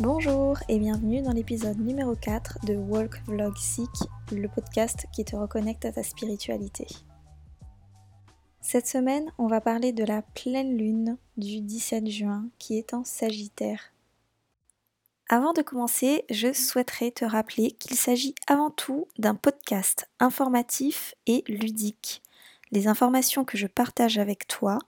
[0.00, 3.88] Bonjour et bienvenue dans l'épisode numéro 4 de Walk Vlog Seek,
[4.32, 6.86] le podcast qui te reconnecte à ta spiritualité.
[8.60, 13.02] Cette semaine, on va parler de la pleine lune du 17 juin qui est en
[13.04, 13.93] Sagittaire.
[15.30, 21.44] Avant de commencer, je souhaiterais te rappeler qu'il s'agit avant tout d'un podcast informatif et
[21.48, 22.22] ludique.
[22.72, 24.78] Les informations que je partage avec toi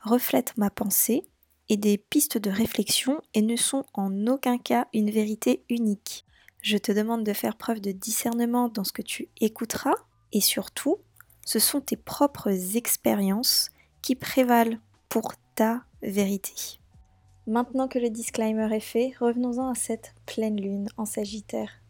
[0.00, 1.24] reflètent ma pensée
[1.68, 6.24] et des pistes de réflexion et ne sont en aucun cas une vérité unique.
[6.62, 9.94] Je te demande de faire preuve de discernement dans ce que tu écouteras
[10.32, 10.98] et surtout,
[11.44, 13.70] ce sont tes propres expériences
[14.02, 16.79] qui prévalent pour ta vérité.
[17.50, 21.82] Maintenant que le disclaimer est fait, revenons-en à cette pleine lune en Sagittaire.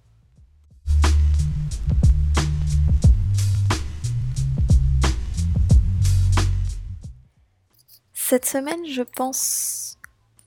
[8.15, 9.99] Cette semaine, je pense.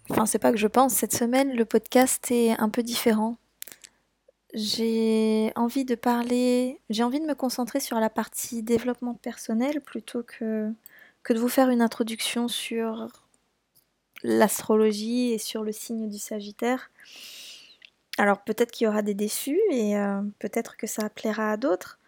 [0.10, 3.38] Enfin, c'est pas que je pense, cette semaine, le podcast est un peu différent.
[4.56, 10.24] J'ai envie de parler, j'ai envie de me concentrer sur la partie développement personnel plutôt
[10.24, 10.74] que,
[11.22, 13.23] que de vous faire une introduction sur
[14.24, 16.90] l'astrologie et sur le signe du Sagittaire.
[18.18, 22.00] Alors peut-être qu'il y aura des déçus et euh, peut-être que ça plaira à d'autres.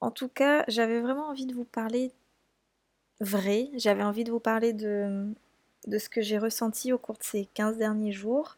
[0.00, 2.12] En tout cas, j'avais vraiment envie de vous parler
[3.20, 3.68] vrai.
[3.76, 5.26] J'avais envie de vous parler de,
[5.86, 8.56] ce que j'ai ressenti au cours de ces 15 derniers jours.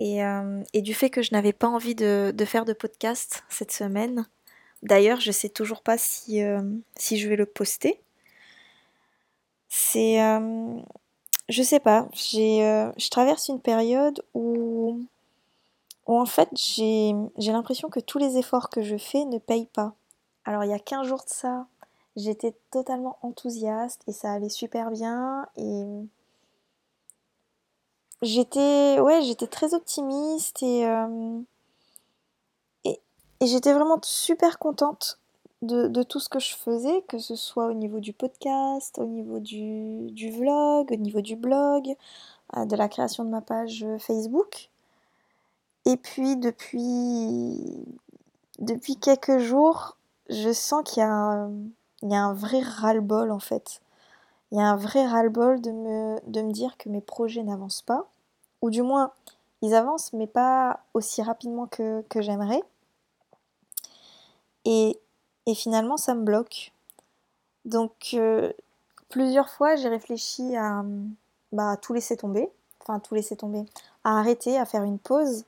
[0.00, 3.44] Et, euh, et du fait que je n'avais pas envie de, de, faire de podcast
[3.48, 4.26] cette semaine.
[4.82, 6.62] D'ailleurs, je sais toujours pas si, euh,
[6.96, 8.00] si je vais le poster.
[9.68, 10.20] C'est.
[11.52, 12.08] Je sais pas.
[12.12, 15.00] J'ai, euh, je traverse une période où,
[16.06, 19.66] où en fait j'ai, j'ai l'impression que tous les efforts que je fais ne payent
[19.66, 19.94] pas.
[20.44, 21.66] Alors il y a 15 jours de ça,
[22.14, 25.84] J'étais totalement enthousiaste et ça allait super bien et
[28.20, 31.40] j'étais ouais j'étais très optimiste et, euh,
[32.84, 33.00] et,
[33.40, 35.18] et j'étais vraiment super contente
[35.62, 39.38] de, tout ce que je faisais, que ce soit au niveau du podcast, au niveau
[39.38, 41.94] du, vlog, au niveau du blog,
[42.56, 44.70] euh, de la création de ma page Facebook.
[45.84, 47.86] Et puis depuis,
[48.58, 49.96] depuis quelques jours,
[50.28, 53.80] je sens qu'il y y a un vrai ras-le-bol en fait.
[54.50, 57.82] Il y a un vrai ras-le-bol de me, de me dire que mes projets n'avancent
[57.82, 58.06] pas,
[58.60, 59.12] ou du moins
[59.62, 62.62] ils avancent mais pas aussi rapidement que, que j'aimerais.
[64.64, 64.98] Et,
[65.46, 66.72] et, finalement ça me bloque.
[67.64, 68.52] Donc euh,
[69.08, 70.84] plusieurs fois j'ai réfléchi à,
[71.52, 73.64] bah, à tout laisser tomber, enfin tout laisser tomber,
[74.04, 75.44] à arrêter, à faire une pause.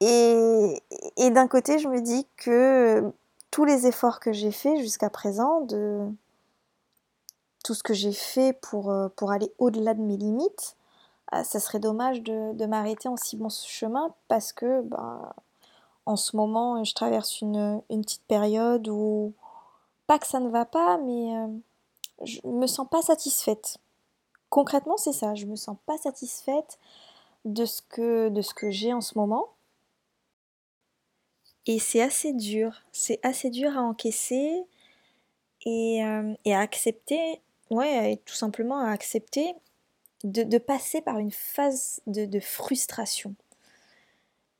[0.00, 0.82] Et,
[1.30, 3.12] d'un côté je me dis que
[3.50, 6.08] tous les efforts que j'ai faits jusqu'à présent, de
[7.64, 10.76] tout ce que j'ai fait pour, euh, aller au-delà de mes limites,
[11.34, 15.32] euh, ça serait dommage de, m'arrêter en si bon chemin parce que ben,
[16.06, 19.34] en ce moment je traverse une, une, petite période où
[20.06, 21.46] pas que ça ne va pas, mais euh,
[22.24, 23.78] je me sens pas satisfaite.
[24.50, 26.78] Concrètement, c'est ça, je me sens pas satisfaite
[27.44, 29.48] de ce que, de ce que j'ai en ce moment.
[31.66, 34.64] Et c'est assez dur, c'est assez dur à encaisser
[35.64, 37.40] et, euh, et à accepter,
[37.70, 39.54] ouais, tout simplement à accepter
[40.24, 43.34] de, de passer par une phase de, de frustration.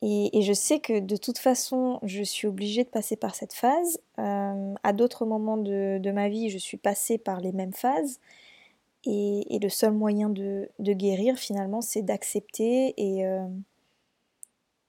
[0.04, 4.00] Et, je sais que de toute façon, je suis obligée de passer par cette phase.
[4.18, 8.18] Euh, à d'autres moments de, ma vie, je suis passée par les mêmes phases.
[9.04, 13.46] Et, le seul moyen de, guérir, finalement, c'est d'accepter et, euh,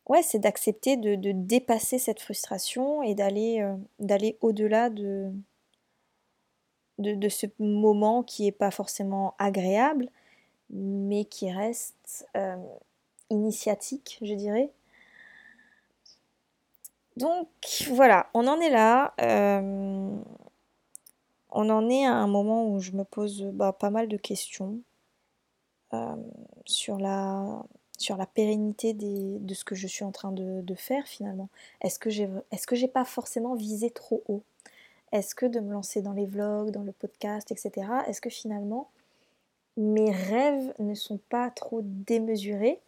[0.07, 5.31] ouais, c'est d'accepter de, dépasser cette frustration et d'aller euh, d'aller au-delà de,
[6.97, 10.09] de, de, ce moment qui n'est pas forcément agréable,
[10.71, 12.27] mais qui reste
[13.29, 14.71] initiatique, je dirais.
[17.17, 17.47] Donc
[17.91, 19.13] voilà, on en est là.
[19.21, 20.09] Euh,
[21.51, 24.79] on en est à un moment où je me pose bah, pas mal de questions
[25.93, 26.15] euh,
[26.65, 27.63] sur la
[28.33, 31.49] pérennité de ce que je suis en train de, faire finalement.
[31.81, 32.27] Est-ce que j'ai
[32.71, 34.41] j'ai pas forcément visé trop haut?
[35.11, 37.87] Est-ce que de me lancer dans les vlogs, dans le podcast, etc.
[38.07, 38.89] Est-ce que finalement
[39.77, 42.79] mes rêves ne sont pas trop démesurés?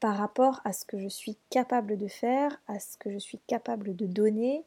[0.00, 3.38] Par rapport à ce que je suis capable de faire, à ce que je suis
[3.46, 4.64] capable de donner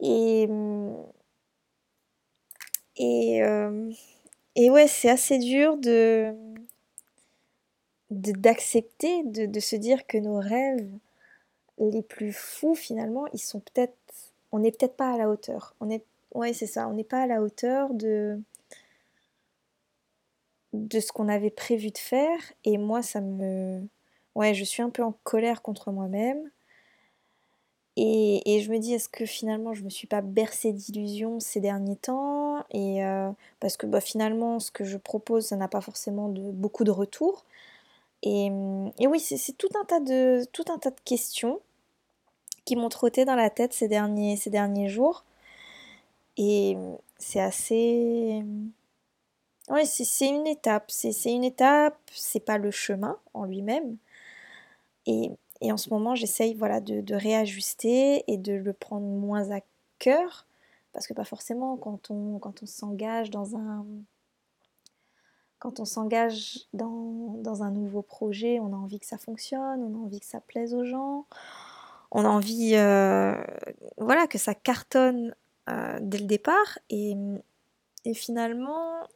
[0.00, 0.48] et
[2.96, 3.90] et, euh,
[4.56, 6.34] et ouais, c'est assez dur de
[8.10, 10.90] d'accepter, de, se dire que nos rêves
[11.78, 13.96] les plus fous finalement, ils sont peut-être,
[14.52, 15.74] on n'est peut-être pas à la hauteur.
[15.80, 15.88] On
[16.34, 18.40] ouais c'est ça, on n'est pas à la hauteur de
[20.72, 23.82] de ce qu'on avait prévu de faire et moi ça me,
[24.40, 26.50] ouais je suis un peu en colère contre moi-même
[28.02, 31.96] et, je me dis, est-ce que finalement je me suis pas bercée d'illusions ces derniers
[31.96, 32.64] temps?
[32.70, 36.40] Et euh, parce que bah, finalement, ce que je propose, ça n'a pas forcément de,
[36.40, 37.44] beaucoup de retours.
[38.22, 38.50] Et,
[39.00, 41.60] oui, c'est tout un tas de tout un tas de questions
[42.64, 45.24] qui m'ont trotté dans la tête ces derniers ces derniers jours.
[46.36, 46.76] Et
[47.18, 48.42] c'est assez
[49.70, 53.96] oui, c'est une étape, c'est une étape, c'est pas le chemin en lui-même.
[55.06, 59.60] Et en ce moment, j'essaye voilà, de, réajuster et de le prendre moins à
[59.98, 60.46] cœur.
[60.92, 63.86] Parce que pas forcément quand on, quand on s'engage dans un.
[65.58, 69.94] Quand on s'engage dans, dans, un nouveau projet, on a envie que ça fonctionne, on
[69.94, 71.26] a envie que ça plaise aux gens,
[72.10, 73.34] on a envie euh,
[73.98, 75.34] voilà, que ça cartonne
[75.68, 76.78] euh, dès le départ.
[76.88, 77.14] Et,
[78.06, 79.06] et finalement,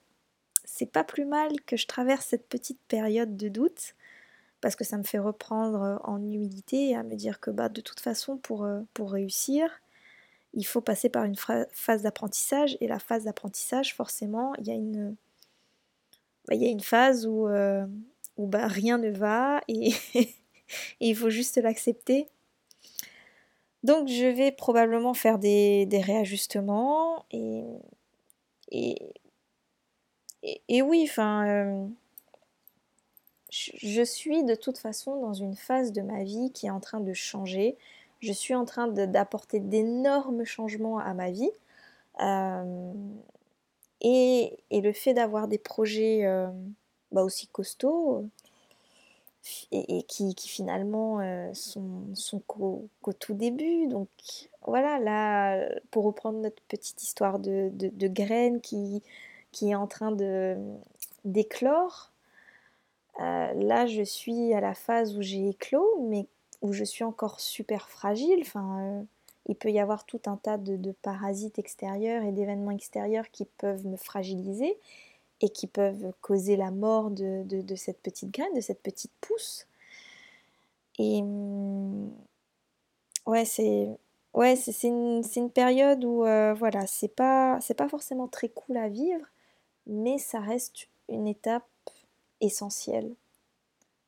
[0.65, 3.95] c'est pas plus mal que je traverse cette petite période de doute
[4.65, 7.69] parce que ça me fait reprendre euh, en humilité et à me dire que bah,
[7.69, 9.69] de toute façon, pour, euh, pour réussir,
[10.55, 12.79] il faut passer par une phase d'apprentissage.
[12.81, 15.17] Et la phase d'apprentissage, forcément, il y a une,
[16.49, 17.87] bah, y a une phase où, euh,
[18.39, 19.93] où bah, rien ne va et,
[20.99, 22.27] il faut juste l'accepter.
[23.83, 27.65] Donc je vais probablement faire des, des réajustements et,
[28.71, 28.97] et,
[30.69, 31.91] et, oui, enfin
[33.55, 37.01] je suis de toute façon dans une phase de ma vie qui est en train
[37.01, 37.77] de changer.
[38.21, 41.51] Je suis en train d'apporter d'énormes changements à ma vie.
[42.21, 42.93] Euh,
[44.01, 46.49] et, le fait d'avoir des projets euh,
[47.13, 48.29] bah aussi costauds
[49.73, 52.89] et, qui, finalement euh, sont, qu'au
[53.21, 53.87] tout début.
[53.87, 54.09] Donc
[54.67, 59.03] voilà, là, pour reprendre notre petite histoire de, de graines qui,
[59.53, 60.57] qui est en train de
[61.25, 62.14] d'éclore,
[63.21, 66.27] euh, là, je suis à la phase où j'ai éclos, mais
[66.63, 68.39] où je suis encore super fragile.
[68.41, 69.03] Enfin, euh,
[69.47, 73.87] il peut y avoir tout un tas de, parasites extérieurs et d'événements extérieurs qui peuvent
[73.87, 74.79] me fragiliser
[75.41, 79.67] et qui peuvent causer la mort de, cette petite graine, de cette petite pousse.
[80.99, 82.11] Et hum,
[83.27, 83.97] ouais, c'est
[84.85, 89.27] une, période où euh, voilà, c'est pas forcément très cool à vivre,
[89.87, 91.65] mais ça reste une étape
[92.45, 93.15] essentiel.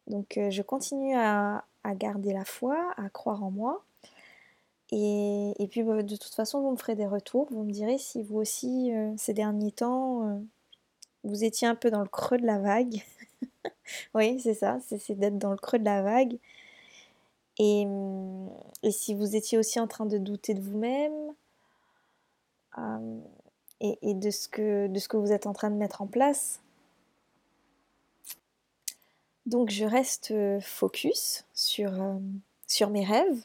[0.07, 3.85] Donc euh, je continue à, garder la foi, à croire en moi.
[4.93, 7.49] Et, puis bah, de toute façon, vous me ferez des retours.
[7.51, 10.39] Vous me direz si vous aussi, euh, ces derniers temps, euh,
[11.25, 13.03] vous étiez un peu dans le creux de la vague.
[14.15, 16.39] oui, c'est ça, c'est d'être dans le creux de la vague.
[17.59, 17.87] Et,
[18.91, 21.33] si vous étiez aussi en train de douter de vous-même
[23.81, 26.61] et, de, ce que, de ce que vous êtes en train de mettre en place,
[29.47, 32.19] donc je reste euh, focus sur, euh,
[32.67, 33.45] sur mes rêves,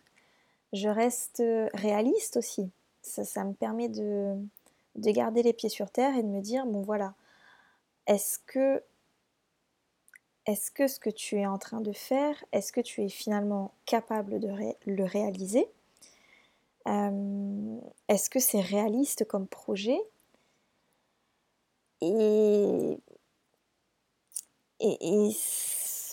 [0.74, 2.70] je reste euh, réaliste aussi.
[3.04, 4.36] Ça, me permet de,
[4.96, 7.14] de, garder les pieds sur terre et de me dire, bon voilà,
[8.08, 8.84] est-ce que,
[10.46, 13.74] est-ce que ce que tu es en train de faire, est-ce que tu es finalement
[13.86, 14.50] capable de
[14.86, 15.68] le réaliser?
[16.86, 20.00] Est-ce que c'est réaliste comme projet?
[22.02, 22.98] Et,
[24.80, 25.32] et, et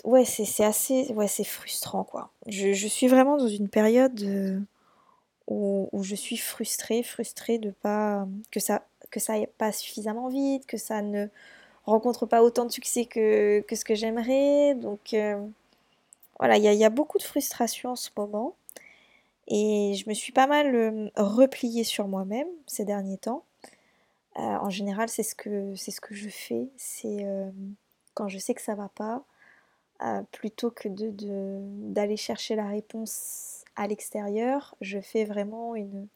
[0.04, 2.30] ouais, c'est assez, ouais, c'est frustrant quoi.
[2.46, 4.60] Je, suis vraiment dans une période euh,
[5.46, 10.66] où, je suis frustrée, frustrée de pas que ça que ça aille pas suffisamment vite,
[10.66, 11.28] que ça ne
[11.86, 14.74] rencontre pas autant de succès que, ce que j'aimerais.
[14.74, 15.40] Donc euh,
[16.38, 18.54] voilà, il y, a beaucoup de frustration en ce moment.
[19.48, 23.44] Et je me suis pas mal euh, repliée sur moi-même ces derniers temps.
[24.36, 26.68] en général, c'est ce que c'est ce que je fais.
[26.76, 27.26] C'est
[28.14, 29.24] quand je sais que ça va pas,
[30.02, 31.58] euh, plutôt que d'aller de,
[31.92, 36.06] d'aller chercher la réponse à l'extérieur, je fais vraiment une...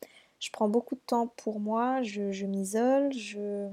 [0.40, 3.68] Je prends beaucoup de temps pour moi, je, m'isole, je,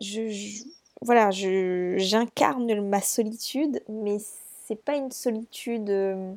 [0.00, 0.64] je,
[1.00, 4.18] voilà, j'incarne ma solitude, mais
[4.64, 6.34] c'est pas une solitude euh,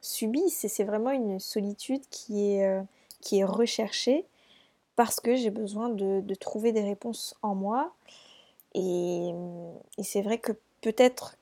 [0.00, 2.82] subie, c'est vraiment une solitude qui est, euh,
[3.20, 4.24] qui est recherchée
[4.94, 7.92] parce que j'ai besoin de, de, trouver des réponses en moi.
[8.74, 9.30] Et,
[9.98, 11.36] et c'est vrai que peut-être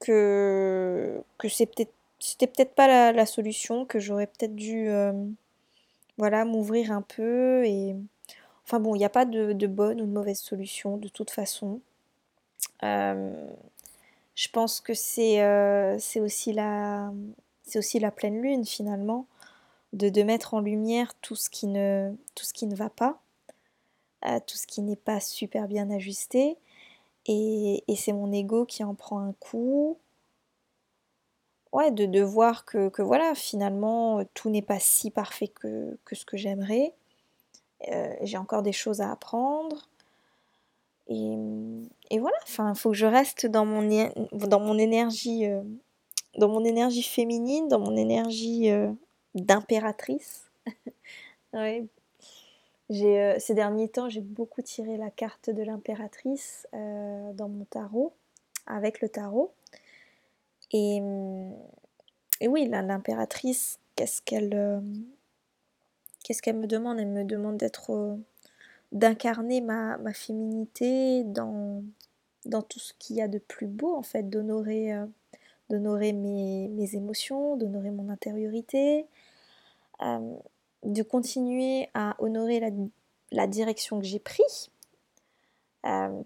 [0.00, 1.86] que, que c'était
[2.18, 5.12] peut-être pas la, solution, que j'aurais peut-être dû euh,
[6.18, 7.64] voilà, m'ouvrir un peu.
[7.64, 7.94] Et...
[8.66, 11.80] Enfin bon, il n'y a pas de, bonne ou de mauvaise solution de toute façon.
[12.82, 13.48] Euh,
[14.34, 17.12] Je pense que c'est euh, aussi, la,
[17.74, 19.26] aussi la pleine lune finalement,
[19.92, 23.20] de, de, mettre en lumière tout ce qui ne, tout ce qui ne va pas,
[24.46, 26.56] tout ce qui n'est pas super bien ajusté.
[27.26, 29.98] Et, et c'est mon ego qui en prend un coup.
[31.72, 36.36] Ouais, de, de voir que, voilà, finalement, tout n'est pas si parfait que, ce que
[36.36, 36.94] j'aimerais.
[37.88, 39.88] Euh, j'ai encore des choses à apprendre.
[41.08, 43.82] Et, voilà, il faut que je reste dans mon,
[44.32, 45.62] dans énergie, euh,
[46.38, 48.92] dans mon énergie féminine, dans mon énergie euh,
[49.34, 50.50] d'impératrice.
[51.52, 51.86] ouais.
[52.90, 58.12] J'ai, ces derniers temps, j'ai beaucoup tiré la carte de l'impératrice dans mon tarot,
[58.66, 59.52] avec le tarot.
[60.72, 61.00] Et,
[62.40, 64.82] et oui, l'impératrice, qu'est-ce qu'elle
[66.24, 66.98] Qu'est-ce qu'elle me demande?
[66.98, 68.16] Elle me demande d'être, euh,
[68.92, 71.82] d'incarner ma, féminité dans,
[72.46, 75.06] dans tout ce qu'il y a de plus beau, en fait, d'honorer, euh,
[75.70, 79.06] d'honorer mes, émotions, d'honorer mon intériorité,
[80.02, 80.36] euh,
[80.84, 82.60] de continuer à honorer
[83.32, 84.70] la, direction que j'ai prise,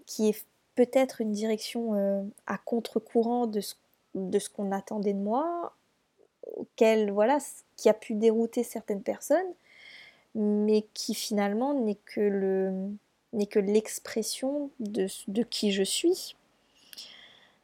[0.05, 0.45] qui est
[0.75, 5.73] peut-être une direction à contre-courant de ce, qu'on attendait de moi,
[6.55, 7.39] auquel, voilà,
[7.75, 9.53] qui a pu dérouter certaines personnes,
[10.35, 16.35] mais qui finalement n'est que l'expression de, qui je suis.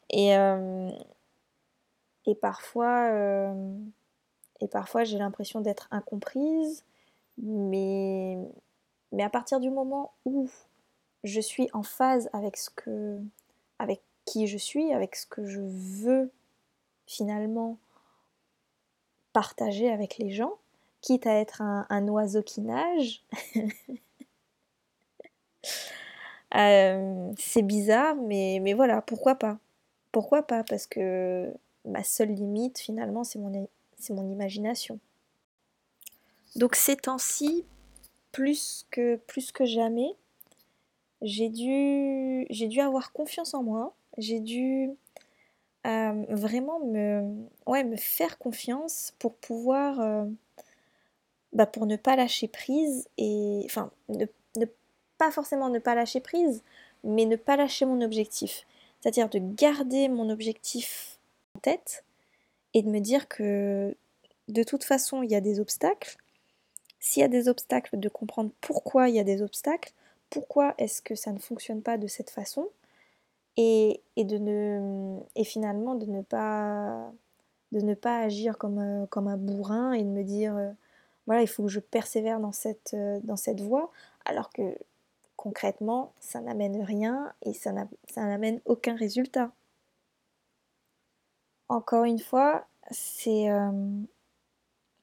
[0.09, 0.89] Et, euh,
[2.41, 3.53] parfois, euh,
[4.61, 6.85] et parfois j'ai l'impression d'être incomprise,
[7.37, 8.37] mais,
[9.11, 10.49] mais à partir du moment où
[11.23, 13.19] je suis en phase avec ce que
[13.79, 16.31] avec qui je suis, avec ce que je veux
[17.07, 17.77] finalement
[19.33, 20.53] partager avec les gens,
[21.01, 23.23] quitte à être un, oiseau qui nage.
[26.53, 29.57] Euh, c'est bizarre, mais, mais voilà, pourquoi pas
[30.11, 31.53] Pourquoi pas Parce que
[31.85, 33.69] ma seule limite, finalement, c'est mon,
[34.01, 34.99] c'est mon imagination.
[36.55, 37.65] Donc ces temps-ci,
[38.31, 39.19] plus que,
[39.61, 40.15] jamais,
[41.21, 43.93] j'ai dû, avoir confiance en moi.
[44.17, 44.89] J'ai dû
[45.87, 50.25] euh, vraiment me faire confiance pour pouvoir euh,
[51.53, 54.25] bah, pour ne pas lâcher prise et enfin ne,
[55.17, 56.63] pas forcément ne pas lâcher prise,
[57.03, 58.65] mais ne pas lâcher mon objectif.
[58.99, 61.19] C'est-à-dire de garder mon objectif
[61.55, 62.05] en tête
[62.73, 63.95] et de me dire que
[64.47, 66.17] de toute façon il y a des obstacles.
[66.99, 69.91] S'il y a des obstacles, de comprendre pourquoi il y a des obstacles,
[70.29, 72.69] pourquoi est-ce que ça ne fonctionne pas de cette façon,
[73.57, 77.11] et, et, de ne, et finalement de ne pas,
[77.71, 80.71] de ne pas agir comme, euh, comme un bourrin et de me dire euh,
[81.27, 83.91] voilà, il faut que je persévère dans cette, euh, dans cette voie,
[84.25, 84.75] alors que
[85.35, 87.71] concrètement, ça n'amène rien et ça
[88.15, 89.51] n'amène aucun résultat.
[91.71, 93.71] Encore une fois, c'est euh,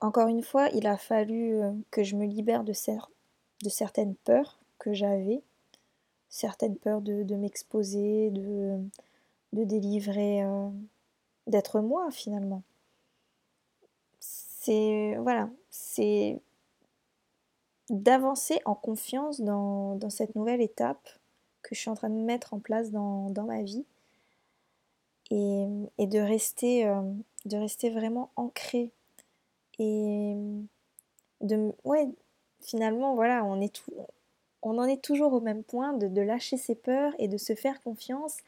[0.00, 4.58] encore une fois, il a fallu euh, que je me libère de, de certaines peurs
[4.78, 5.42] que j'avais,
[6.28, 8.78] certaines peurs de, m'exposer, de,
[9.54, 10.44] de délivrer,
[11.46, 12.62] d'être moi finalement.
[14.20, 16.38] C'est voilà, c'est
[17.90, 21.08] d'avancer en confiance dans, cette nouvelle étape
[21.62, 23.84] que je suis en train de mettre en place dans, ma vie
[25.30, 27.02] et, de, rester, euh,
[27.44, 28.90] de rester vraiment ancré
[29.78, 30.34] et
[31.40, 32.08] de ouais
[32.60, 33.92] finalement voilà on est tout,
[34.62, 37.80] on en est toujours au même point de, lâcher ses peurs et de se faire
[37.82, 38.38] confiance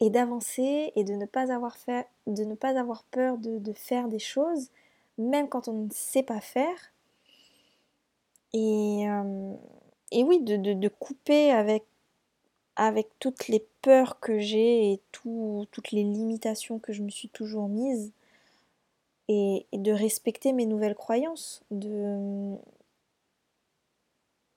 [0.00, 3.72] et d'avancer et de ne pas avoir fait, de ne pas avoir peur de, de
[3.72, 4.70] faire des choses
[5.18, 6.92] même quand on ne sait pas faire.
[8.54, 9.54] Et, euh,
[10.12, 11.84] et oui, de, couper avec,
[12.78, 17.68] avec toutes les peurs que j'ai et toutes les limitations que je me suis toujours
[17.68, 18.12] mises.
[19.30, 21.62] Et, de respecter mes nouvelles croyances.
[21.70, 22.54] De...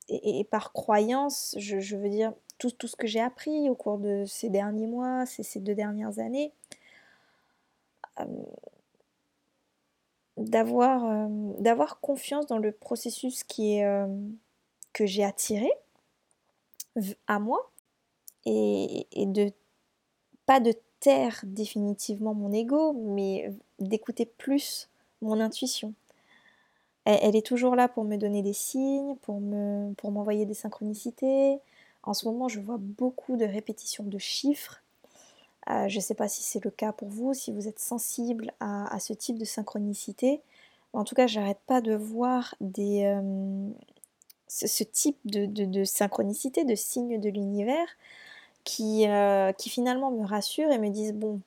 [0.07, 4.23] Et, par croyance, je, veux dire tout, tout ce que j'ai appris au cours de
[4.25, 6.53] ces derniers mois, ces, ces deux dernières années.
[8.19, 8.25] Euh,
[10.37, 11.27] d'avoir euh,
[11.59, 14.07] d'avoir confiance dans le processus qui est euh,
[14.93, 15.69] que j'ai attiré
[17.27, 17.71] à moi
[18.45, 19.51] et, de
[20.45, 24.89] pas de taire définitivement mon ego mais d'écouter plus
[25.21, 25.93] mon intuition.
[27.05, 31.59] Elle, est toujours là pour me donner des signes pour me pour m'envoyer des synchronicités.
[32.03, 34.81] En ce moment je vois beaucoup de répétitions de chiffres.
[35.69, 38.51] Euh, je ne sais pas si c'est le cas pour vous, si vous êtes sensible
[38.59, 40.41] à, ce type de synchronicité.
[40.93, 43.69] En tout cas, j'arrête pas de voir des, euh,
[44.47, 47.87] ce, type de, synchronicité, de signes de l'univers
[48.63, 51.41] qui, euh, qui finalement me rassurent et me disent bon,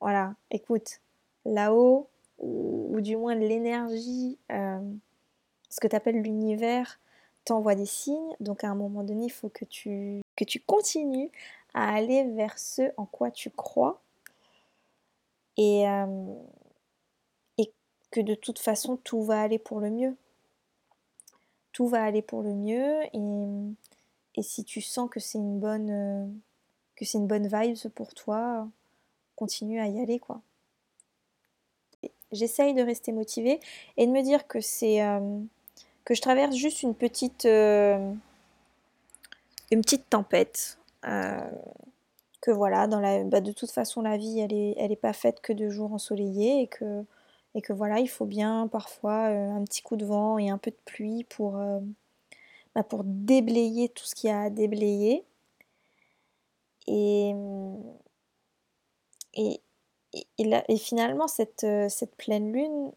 [0.00, 1.00] voilà, écoute,
[1.44, 2.08] là-haut,
[2.38, 4.80] ou, du moins l'énergie, euh,
[5.70, 7.00] ce que tu appelles l'univers,
[7.44, 8.34] t'envoie des signes.
[8.40, 11.30] Donc à un moment donné, il faut que tu, que tu continues
[11.74, 14.00] à aller vers ce en quoi tu crois.
[15.56, 16.34] Et, euh,
[17.58, 17.72] et
[18.10, 20.16] que de toute façon, tout va aller pour le mieux.
[21.72, 23.02] Tout va aller pour le mieux.
[23.14, 26.34] Et, et si tu sens que c'est une bonne...
[26.96, 28.66] que c'est une bonne vibe pour toi,
[29.36, 30.40] continue à y aller quoi.
[32.32, 33.60] J'essaye de rester motivée
[33.96, 35.38] et de me dire que c'est euh,
[36.04, 38.12] que je traverse juste une petite euh,
[39.70, 40.78] une petite tempête.
[41.06, 41.38] Euh,
[42.40, 44.52] que voilà, dans bah, de toute façon la vie elle
[44.92, 47.04] est pas faite que de jours ensoleillés et que,
[47.54, 50.70] et que voilà, il faut bien parfois un petit coup de vent et un peu
[50.70, 51.58] de pluie pour,
[52.74, 55.24] bah, pour déblayer tout ce qu'il y a à déblayer.
[56.86, 57.34] Et,
[59.34, 59.60] et,
[60.38, 62.92] et, finalement, cette, euh, cette pleine lune,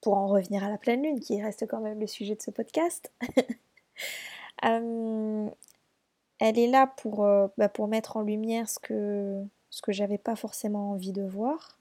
[0.00, 2.50] pour en revenir à la pleine lune, qui reste quand même le sujet de ce
[2.50, 3.12] podcast,
[4.62, 10.18] elle est là pour, euh, bah, pour mettre en lumière ce que, ce que j'avais
[10.18, 11.78] pas forcément envie de voir,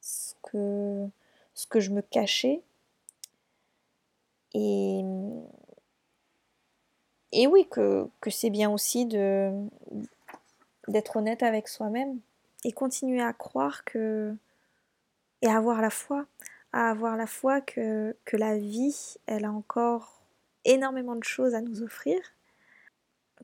[0.00, 1.06] ce que,
[1.54, 2.62] ce que je me cachais.
[4.54, 5.02] Et,
[7.32, 9.52] et oui, que, que c'est bien aussi de,
[10.88, 12.18] d'être honnête avec soi-même
[12.64, 14.34] et continuer à croire que
[15.42, 16.26] et avoir la foi,
[16.72, 20.22] à avoir la foi que, que la vie, elle a encore
[20.64, 22.18] énormément de choses à nous offrir,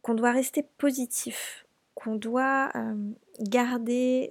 [0.03, 2.95] qu'on doit rester positif, qu'on doit euh,
[3.41, 4.31] garder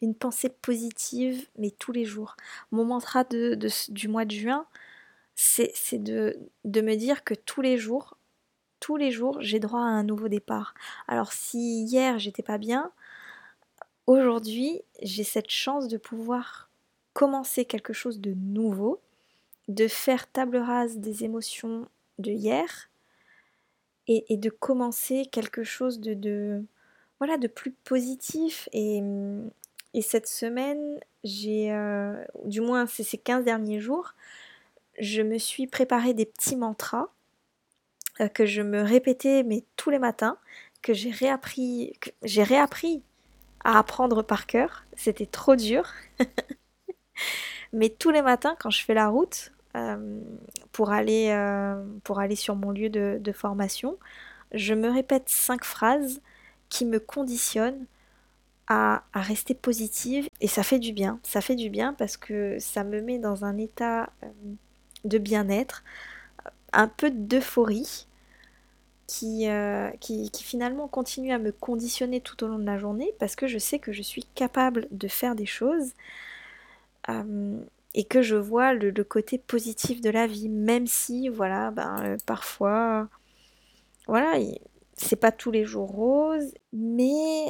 [0.00, 2.36] une pensée positive, mais tous les jours.
[2.70, 3.58] Mon mantra de,
[3.90, 4.66] du mois de juin,
[5.34, 8.16] c'est de, de me dire que tous les jours,
[8.80, 10.74] tous les jours, j'ai droit à un nouveau départ.
[11.06, 12.90] Alors si hier j'étais pas bien,
[14.06, 16.70] aujourd'hui j'ai cette chance de pouvoir
[17.12, 19.00] commencer quelque chose de nouveau,
[19.68, 21.86] de faire table rase des émotions
[22.18, 22.88] de hier
[24.06, 26.64] et, de commencer quelque chose de,
[27.18, 29.02] voilà de plus positif et,
[30.02, 34.14] cette semaine j'ai euh, du moins c'est ces 15 derniers jours
[34.98, 37.10] je me suis préparé des petits mantras
[38.28, 40.36] que je me répétais mais tous les matins,
[40.82, 43.02] que j'ai réappris, j'ai réappris
[43.64, 44.84] à apprendre par cœur.
[44.96, 45.84] C'était trop dur.
[47.72, 50.20] mais tous les matins, quand je fais la route euh,
[50.72, 53.98] pour, aller, euh, pour aller sur mon lieu de, formation,
[54.52, 56.20] je me répète cinq phrases
[56.68, 57.86] qui me conditionnent
[58.66, 61.18] à, rester positive et ça fait du bien.
[61.22, 64.10] Ça fait du bien parce que ça me met dans un état
[65.04, 65.82] de bien-être,
[66.72, 68.06] un peu d'euphorie
[69.22, 73.34] euh, qui, qui, finalement continue à me conditionner tout au long de la journée parce
[73.34, 75.92] que je sais que je suis capable de faire des choses
[77.08, 77.58] euh,
[77.94, 82.16] et que je vois le, côté positif de la vie, même si, voilà, ben, euh,
[82.26, 83.08] parfois,
[84.06, 84.34] voilà,
[84.94, 87.46] c'est pas tous les jours rose, mais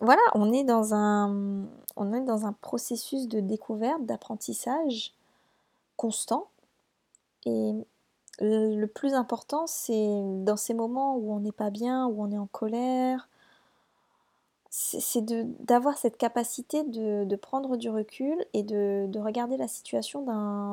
[0.00, 1.66] voilà, on est dans un,
[1.96, 5.12] on est dans un processus de découverte, d'apprentissage
[5.96, 6.48] constant.
[7.44, 7.72] Et
[8.40, 12.38] le plus important, c'est dans ces moments où on n'est pas bien, où on est
[12.38, 13.28] en colère,
[14.74, 15.22] c'est
[15.62, 20.22] d'avoir cette capacité de, prendre du recul et de, regarder la situation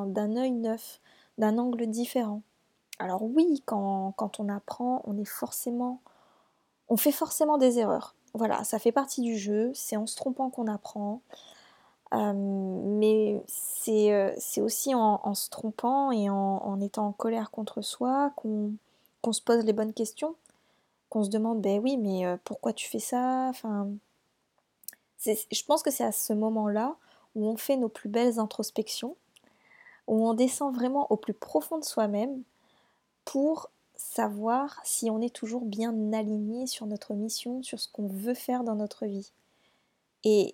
[0.06, 1.00] d'un œil neuf,
[1.36, 2.40] d'un angle différent.
[2.98, 6.00] Alors oui, quand, quand, on apprend, on est forcément,
[6.88, 8.14] on fait forcément des erreurs.
[8.32, 11.20] Voilà, ça fait partie du jeu, c'est en se trompant qu'on apprend.
[12.12, 13.40] Euh, mais
[13.88, 19.42] euh, c'est aussi en, se trompant et en, étant en colère contre soi qu'on se
[19.42, 20.34] pose les bonnes questions,
[21.08, 23.46] qu'on se demande, ben oui, mais euh, pourquoi tu fais ça?
[23.48, 23.88] Enfin,
[25.24, 26.96] Je pense que c'est à ce moment-là
[27.36, 29.16] où on fait nos plus belles introspections,
[30.08, 32.42] où on descend vraiment au plus profond de soi-même
[33.24, 38.34] pour savoir si on est toujours bien aligné sur notre mission, sur ce qu'on veut
[38.34, 39.30] faire dans notre vie.
[40.24, 40.52] Et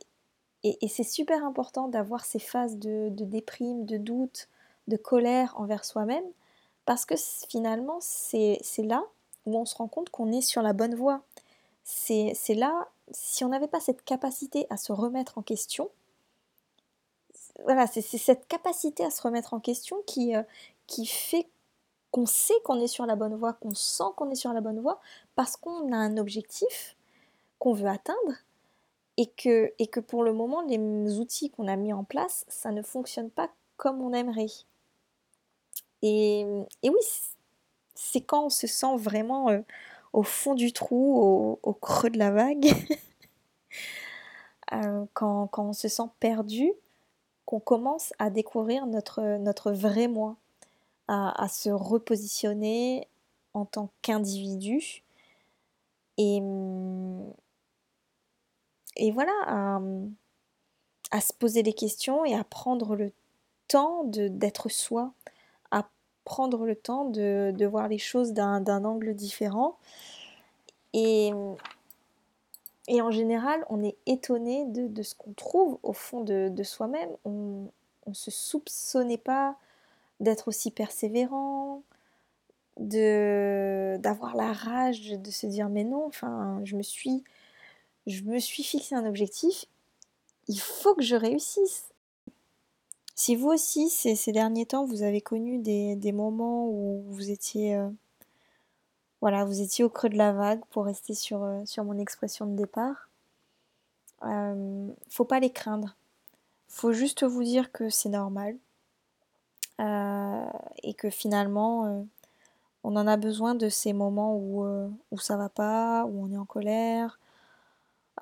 [0.81, 4.49] et, c'est super important d'avoir ces phases de, déprime, de doute,
[4.89, 6.25] de colère envers soi-même,
[6.85, 7.15] parce que
[7.49, 9.05] finalement, c'est là
[9.45, 11.23] où on se rend compte qu'on est sur la bonne voie.
[11.85, 15.91] C'est là, si on n'avait pas cette capacité à se remettre en question,
[17.65, 20.43] voilà, c'est cette capacité à se remettre en question qui, euh,
[20.87, 21.49] qui fait
[22.11, 24.81] qu'on sait qu'on est sur la bonne voie, qu'on sent qu'on est sur la bonne
[24.81, 25.01] voie,
[25.35, 26.97] parce qu'on a un objectif
[27.59, 28.33] qu'on veut atteindre
[29.17, 32.71] et que, et que pour le moment, les outils qu'on a mis en place, ça
[32.71, 34.47] ne fonctionne pas comme on aimerait.
[36.03, 36.41] Et,
[36.83, 37.01] et oui,
[37.95, 39.61] c'est quand on se sent vraiment euh,
[40.13, 42.67] au fond du trou, au, creux de la vague,
[45.15, 46.73] quand, on se sent perdu,
[47.45, 50.37] qu'on commence à découvrir notre, notre vrai moi,
[51.09, 53.09] à, se repositionner
[53.55, 55.03] en tant qu'individu
[56.19, 56.41] et,
[58.97, 59.79] et voilà,
[61.11, 63.13] à, se poser des questions et à prendre le
[63.69, 65.13] temps d'être soi,
[65.71, 65.89] à
[66.25, 69.77] prendre le temps de, de voir les choses d'un angle différent.
[70.93, 71.33] Et,
[72.89, 77.11] et en général, on est étonné de, ce qu'on trouve au fond de, soi-même.
[77.25, 77.69] On
[78.07, 79.57] ne se soupçonnait pas
[80.21, 81.83] d'être aussi persévérant,
[82.79, 87.25] de d'avoir la rage de se dire mais non, enfin, je me suis
[88.07, 89.66] je me suis fixé un objectif,
[90.49, 91.85] il faut que je réussisse.
[93.14, 97.88] Si vous aussi, ces, derniers temps, vous avez connu des, moments où vous étiez euh,
[99.21, 102.47] voilà, vous étiez au creux de la vague pour rester sur, euh, sur mon expression
[102.47, 103.09] de départ.
[104.25, 105.97] Euh, faut pas les craindre.
[106.69, 108.57] Faut juste vous dire que c'est normal.
[109.81, 110.47] Euh,
[110.83, 112.07] et que finalement,
[112.83, 114.64] on en a besoin de ces moments où,
[115.11, 117.19] où ça va pas, où on est en colère,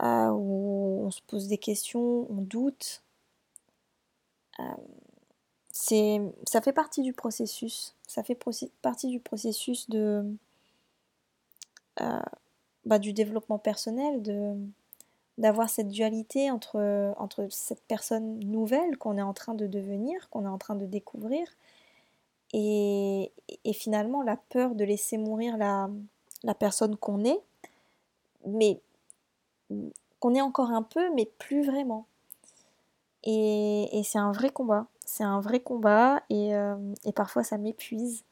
[0.00, 3.02] où on se pose des questions, on doute.
[5.70, 7.94] c'est, ça fait partie du processus.
[8.06, 8.38] Ça fait
[8.82, 10.24] partie du processus de,
[12.00, 12.20] euh,
[12.84, 14.56] bah, du développement personnel, de
[15.38, 20.44] d'avoir cette dualité entre, entre cette personne nouvelle qu'on est en train de devenir, qu'on
[20.44, 21.48] est en train de découvrir,
[22.52, 23.32] et,
[23.64, 25.90] et finalement la peur de laisser mourir la,
[26.44, 27.40] la personne qu'on est,
[28.46, 28.80] mais
[30.20, 32.06] qu'on est encore un peu, mais plus vraiment.
[33.24, 36.76] Et, c'est un vrai combat, c'est un vrai combat, et, euh,
[37.14, 38.24] parfois ça m'épuise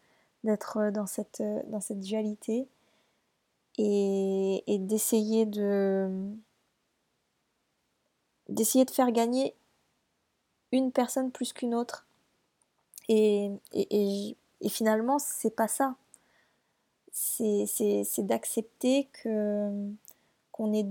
[0.45, 2.69] d'être dans cette, dans cette dualité
[3.79, 6.11] et, d'essayer de
[8.49, 9.55] d'essayer de faire gagner
[10.73, 12.07] une personne plus qu'une autre.
[13.09, 15.97] Et, et, et finalement, c'est pas ça.
[17.13, 17.67] C'est
[18.19, 19.71] d'accepter que
[20.53, 20.87] qu'on ait,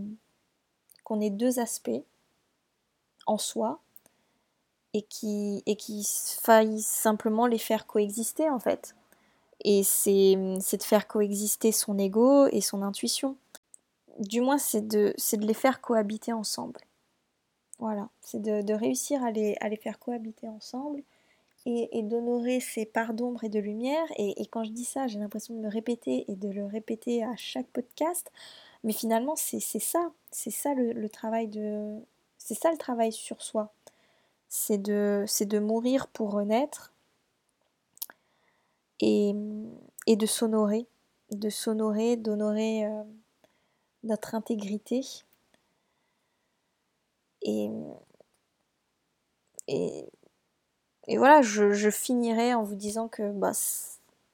[1.11, 2.05] qu'on ait deux aspects
[3.27, 3.81] en soi
[4.93, 8.95] et qui et qu'il faille simplement les faire coexister en fait.
[9.65, 13.35] Et c'est de faire coexister son ego et son intuition.
[14.19, 16.79] Du moins, c'est de, de les faire cohabiter ensemble.
[17.79, 21.03] Voilà, c'est de, réussir à les, à les faire cohabiter ensemble
[21.65, 24.05] et, et d'honorer ces parts d'ombre et de lumière.
[24.17, 27.23] Et, et, quand je dis ça, j'ai l'impression de me répéter et de le répéter
[27.23, 28.31] à chaque podcast.
[28.83, 30.11] Mais finalement, c'est ça.
[30.31, 31.99] C'est ça le, travail de.
[32.37, 33.71] C'est ça le travail sur soi.
[34.49, 36.93] C'est de, de mourir pour renaître
[38.99, 39.33] et,
[40.07, 40.87] et de s'honorer,
[41.31, 43.03] de s'honorer, d'honorer euh,
[44.03, 45.01] notre intégrité.
[47.43, 47.69] Et,
[49.67, 50.05] et,
[51.07, 53.51] et voilà, je, je, finirai en vous disant que bah,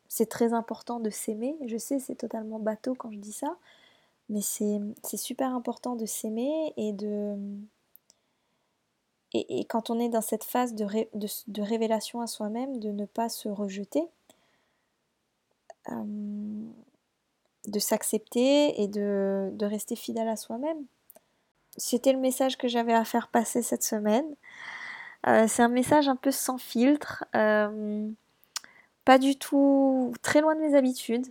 [0.10, 1.56] c'est très important de s'aimer.
[1.66, 3.58] Je sais, c'est totalement bateau quand je dis ça,
[4.30, 7.36] mais c'est super important de s'aimer et de...
[9.34, 13.06] Et, quand on est dans cette phase de, de, de révélation à soi-même, de ne
[13.06, 14.08] pas se rejeter,
[15.92, 16.04] euh,
[17.68, 20.86] de s'accepter et de, rester fidèle à soi-même.
[21.76, 24.26] C'était le message que j'avais à faire passer cette semaine.
[25.28, 28.10] Euh, c'est un message un peu sans filtre, euh,
[29.04, 31.28] pas du tout très loin de mes habitudes.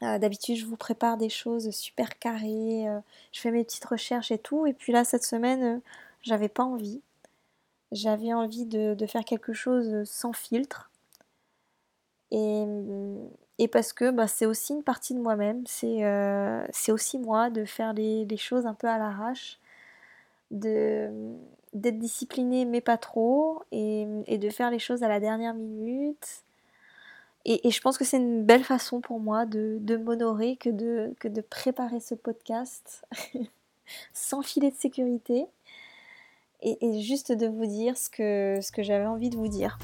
[0.00, 2.84] D'habitude, je vous prépare des choses super carrées,
[3.32, 4.66] je fais mes petites recherches et tout.
[4.66, 5.80] Et puis là, cette semaine,
[6.20, 7.00] j'avais pas envie.
[7.92, 10.90] J'avais envie de, faire quelque chose sans filtre.
[12.32, 12.66] Et,
[13.58, 17.64] et parce que bah, c'est aussi une partie de moi-même, c'est euh, aussi moi de
[17.64, 19.60] faire les, choses un peu à l'arrache,
[20.50, 26.43] d'être disciplinée mais pas trop, et, de faire les choses à la dernière minute.
[27.46, 31.14] Et, je pense que c'est une belle façon pour moi de, de m'honorer que de,
[31.20, 33.06] que de préparer ce podcast
[34.14, 35.46] sans filet de sécurité
[36.62, 39.78] et, juste de vous dire ce que, ce que j'avais envie de vous dire.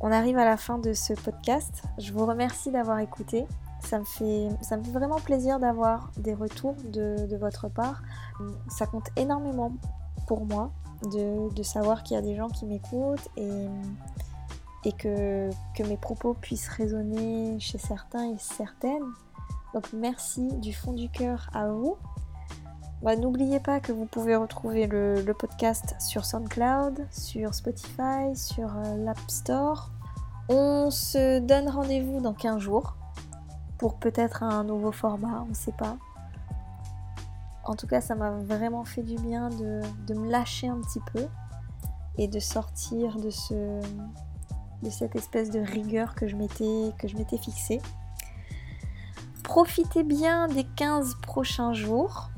[0.00, 1.82] On arrive à la fin de ce podcast.
[1.98, 3.46] Je vous remercie d'avoir écouté.
[3.80, 8.02] Ça me, fait, ça me fait vraiment plaisir d'avoir des retours de, votre part.
[8.68, 9.72] Ça compte énormément
[10.26, 10.70] pour moi
[11.02, 13.66] de, savoir qu'il y a des gens qui m'écoutent et,
[14.84, 19.04] et que, mes propos puissent résonner chez certains et certaines.
[19.72, 21.96] Donc merci du fond du cœur à vous.
[23.02, 28.96] Bah, n'oubliez pas que vous pouvez retrouver le, podcast sur SoundCloud, sur Spotify, sur euh,
[28.96, 29.90] l'App Store.
[30.48, 32.96] On se donne rendez-vous dans 15 jours
[33.78, 35.96] pour peut-être un nouveau format, on ne sait pas.
[37.64, 41.26] En tout cas, ça m'a vraiment fait du bien de, me lâcher un petit peu
[42.18, 43.80] et de sortir de, ce,
[44.84, 47.80] de cette espèce de rigueur que je m'étais fixée.
[49.42, 52.30] Profitez bien des 15 prochains jours.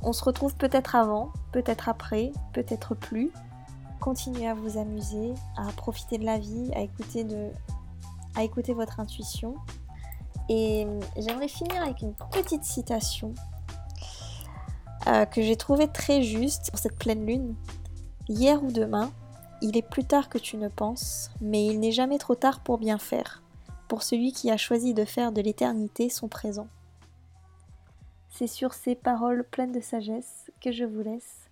[0.00, 3.30] On se retrouve peut-être avant, peut-être après, peut-être plus.
[4.00, 7.50] Continuez à vous amuser, à profiter de la vie, à écouter, de,
[8.36, 9.54] à écouter votre intuition.
[10.48, 10.86] Et
[11.16, 13.34] j'aimerais finir avec une petite citation
[15.06, 17.54] euh, que j'ai trouvée très juste pour cette pleine lune.
[18.28, 19.10] Hier ou demain,
[19.62, 22.78] il est plus tard que tu ne penses, mais il n'est jamais trop tard pour
[22.78, 23.42] bien faire,
[23.88, 26.66] pour celui qui a choisi de faire de l'éternité son présent.
[28.28, 31.48] C'est sur ces paroles pleines de sagesse que je vous laisse.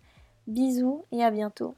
[0.48, 1.76] Bisous et à bientôt.